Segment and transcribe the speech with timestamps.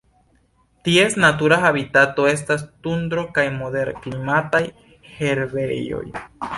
[0.87, 4.67] Ties natura habitato estas tundro kaj moderklimataj
[5.15, 6.07] herbejoj.